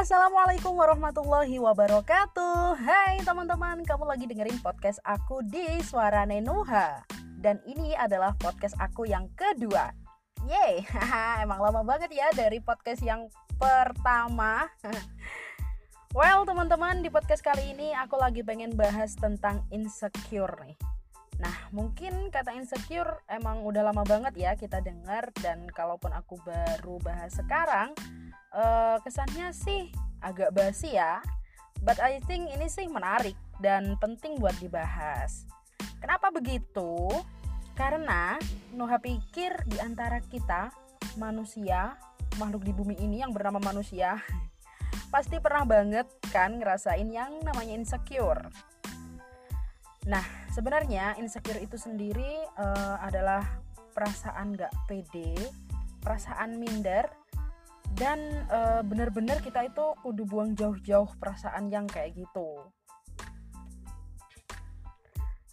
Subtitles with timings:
[0.00, 2.72] Assalamualaikum warahmatullahi wabarakatuh.
[2.72, 7.04] Hai teman-teman, kamu lagi dengerin podcast aku di Suara Nenuha.
[7.36, 9.92] Dan ini adalah podcast aku yang kedua.
[10.48, 10.88] Yeay,
[11.44, 13.28] emang lama banget ya dari podcast yang
[13.60, 14.72] pertama.
[16.16, 20.80] Well teman-teman, di podcast kali ini aku lagi pengen bahas tentang insecure nih
[21.40, 27.00] Nah, mungkin kata insecure emang udah lama banget ya kita dengar dan kalaupun aku baru
[27.00, 27.96] bahas sekarang,
[28.52, 29.88] uh, kesannya sih
[30.20, 31.24] agak basi ya.
[31.80, 35.48] But I think ini sih menarik dan penting buat dibahas.
[35.96, 37.08] Kenapa begitu?
[37.72, 38.36] Karena
[38.76, 40.68] Nuha pikir di antara kita
[41.16, 41.96] manusia,
[42.36, 44.20] makhluk di bumi ini yang bernama manusia,
[45.14, 48.52] pasti pernah banget kan ngerasain yang namanya insecure.
[50.08, 53.44] Nah, sebenarnya insecure itu sendiri uh, adalah
[53.92, 55.36] perasaan gak pede,
[56.00, 57.04] perasaan minder,
[57.92, 62.64] dan uh, benar-benar kita itu kudu buang jauh-jauh perasaan yang kayak gitu.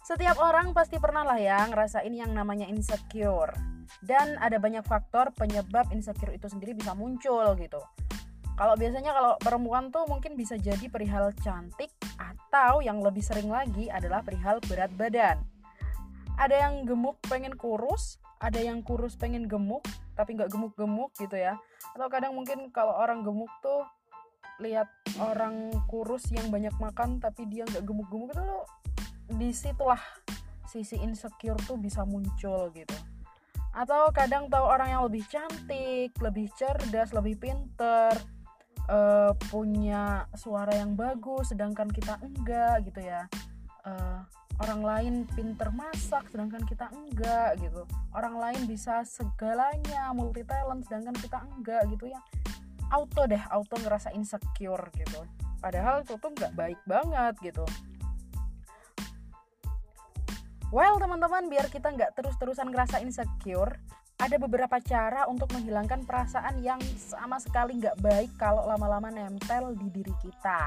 [0.00, 3.52] Setiap orang pasti pernah lah ya ngerasain yang namanya insecure.
[4.00, 7.80] Dan ada banyak faktor penyebab insecure itu sendiri bisa muncul gitu
[8.58, 13.88] kalau biasanya kalau perempuan tuh mungkin bisa jadi perihal cantik atau yang lebih sering lagi
[13.88, 15.38] adalah perihal berat badan.
[16.38, 19.86] Ada yang gemuk pengen kurus, ada yang kurus pengen gemuk
[20.18, 21.54] tapi nggak gemuk-gemuk gitu ya.
[21.94, 23.86] Atau kadang mungkin kalau orang gemuk tuh
[24.58, 24.90] lihat
[25.22, 28.64] orang kurus yang banyak makan tapi dia nggak gemuk-gemuk itu tuh
[29.38, 30.02] di situlah
[30.66, 32.98] sisi insecure tuh bisa muncul gitu
[33.78, 38.10] atau kadang tahu orang yang lebih cantik, lebih cerdas, lebih pinter,
[38.88, 43.28] uh, punya suara yang bagus sedangkan kita enggak gitu ya.
[43.84, 44.20] Uh,
[44.58, 47.86] orang lain pinter masak sedangkan kita enggak gitu.
[48.16, 52.20] Orang lain bisa segalanya multi talent sedangkan kita enggak gitu ya.
[52.88, 55.20] Auto deh auto ngerasa insecure gitu.
[55.60, 57.64] Padahal itu tuh nggak baik banget gitu.
[60.68, 63.80] Well teman-teman biar kita nggak terus-terusan ngerasa insecure
[64.18, 69.86] ada beberapa cara untuk menghilangkan perasaan yang sama sekali nggak baik kalau lama-lama nempel di
[69.94, 70.66] diri kita.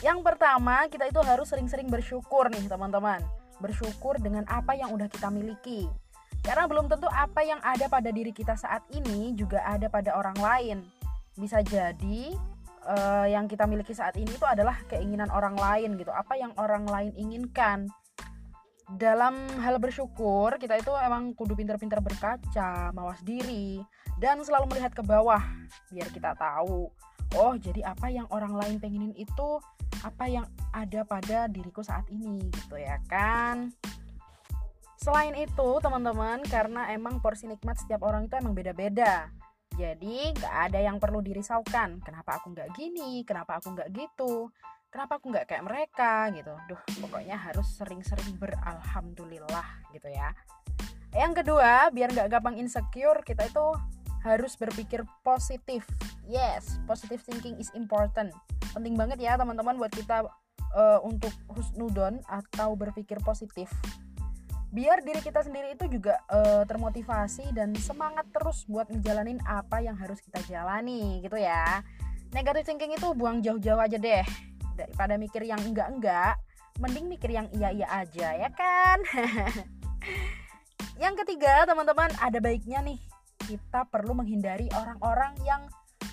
[0.00, 3.20] Yang pertama, kita itu harus sering-sering bersyukur nih teman-teman.
[3.60, 5.84] Bersyukur dengan apa yang udah kita miliki.
[6.40, 10.38] Karena belum tentu apa yang ada pada diri kita saat ini juga ada pada orang
[10.38, 10.78] lain.
[11.36, 12.32] Bisa jadi
[12.88, 16.14] uh, yang kita miliki saat ini itu adalah keinginan orang lain gitu.
[16.14, 17.90] Apa yang orang lain inginkan
[18.96, 23.84] dalam hal bersyukur kita itu emang kudu pintar-pintar berkaca, mawas diri
[24.16, 25.44] dan selalu melihat ke bawah
[25.92, 26.88] biar kita tahu
[27.36, 29.60] oh jadi apa yang orang lain pengenin itu
[30.00, 33.74] apa yang ada pada diriku saat ini gitu ya kan?
[34.98, 39.30] Selain itu teman-teman karena emang porsi nikmat setiap orang itu emang beda-beda.
[39.78, 42.02] Jadi gak ada yang perlu dirisaukan.
[42.02, 43.22] Kenapa aku nggak gini?
[43.22, 44.50] Kenapa aku nggak gitu
[44.88, 46.52] kenapa aku nggak kayak mereka gitu.
[46.68, 50.32] Duh pokoknya harus sering-sering beralhamdulillah gitu ya.
[51.12, 53.66] Yang kedua biar nggak gampang insecure kita itu
[54.24, 55.84] harus berpikir positif.
[56.24, 58.32] Yes positive thinking is important.
[58.72, 60.28] Penting banget ya teman-teman buat kita
[60.76, 63.68] uh, untuk husnudon atau berpikir positif.
[64.68, 69.96] Biar diri kita sendiri itu juga uh, termotivasi dan semangat terus buat ngejalanin apa yang
[69.96, 71.80] harus kita jalani gitu ya.
[72.36, 74.48] Negative thinking itu buang jauh-jauh aja deh
[74.78, 76.38] daripada mikir yang enggak-enggak
[76.78, 78.98] mending mikir yang iya-iya aja ya kan?
[80.98, 82.98] Yang ketiga teman-teman ada baiknya nih
[83.46, 85.62] kita perlu menghindari orang-orang yang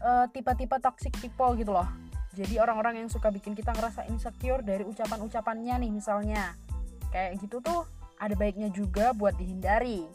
[0.00, 1.84] uh, tipe-tipe toxic people gitu loh.
[2.32, 6.56] Jadi orang-orang yang suka bikin kita ngerasa insecure dari ucapan-ucapannya nih misalnya.
[7.12, 7.84] Kayak gitu tuh
[8.16, 10.08] ada baiknya juga buat dihindari.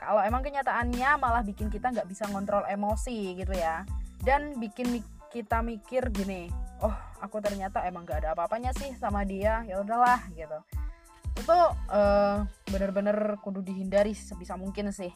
[0.00, 3.84] Kalau emang kenyataannya malah bikin kita nggak bisa ngontrol emosi gitu ya.
[4.24, 4.96] Dan bikin
[5.36, 6.48] kita mikir gini
[6.80, 10.58] oh aku ternyata emang gak ada apa-apanya sih sama dia ya udahlah gitu.
[11.36, 11.56] Itu
[11.92, 15.12] uh, bener-bener kudu dihindari sebisa mungkin sih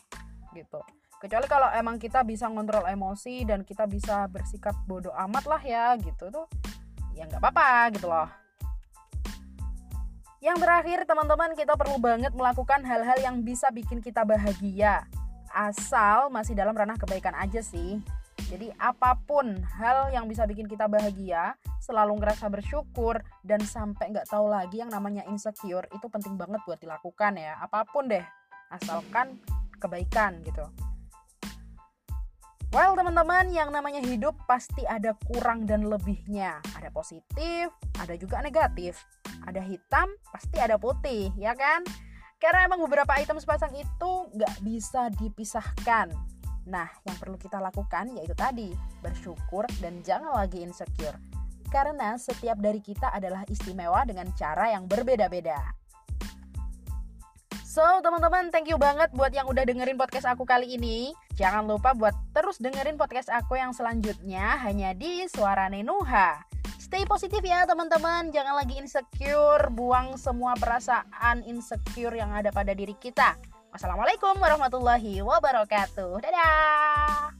[0.52, 0.80] gitu.
[1.20, 5.96] Kecuali kalau emang kita bisa ngontrol emosi dan kita bisa bersikap bodoh amat lah ya
[6.00, 6.44] gitu tuh
[7.16, 8.28] ya nggak apa-apa gitu loh.
[10.40, 15.04] Yang terakhir teman-teman kita perlu banget melakukan hal-hal yang bisa bikin kita bahagia.
[15.52, 18.00] Asal masih dalam ranah kebaikan aja sih
[18.50, 24.26] jadi apa pun hal yang bisa bikin kita bahagia, selalu ngerasa bersyukur dan sampai nggak
[24.26, 27.62] tahu lagi yang namanya insecure itu penting banget buat dilakukan ya.
[27.62, 28.26] Apa pun deh,
[28.74, 29.38] asalkan
[29.78, 30.66] kebaikan gitu.
[32.74, 36.58] Well teman-teman, yang namanya hidup pasti ada kurang dan lebihnya.
[36.74, 37.70] Ada positif,
[38.02, 38.98] ada juga negatif.
[39.46, 41.86] Ada hitam, pasti ada putih, ya kan?
[42.42, 46.39] Karena emang beberapa item sepasang itu nggak bisa dipisahkan
[46.70, 48.70] Nah, yang perlu kita lakukan yaitu tadi,
[49.02, 51.18] bersyukur dan jangan lagi insecure.
[51.66, 55.58] Karena setiap dari kita adalah istimewa dengan cara yang berbeda-beda.
[57.66, 61.14] So, teman-teman, thank you banget buat yang udah dengerin podcast aku kali ini.
[61.38, 66.42] Jangan lupa buat terus dengerin podcast aku yang selanjutnya hanya di Suara Nenuha.
[66.82, 72.98] Stay positif ya teman-teman, jangan lagi insecure, buang semua perasaan insecure yang ada pada diri
[72.98, 73.38] kita.
[73.70, 76.18] Wassalamualaikum warahmatullahi wabarakatuh.
[76.18, 77.39] Dadah.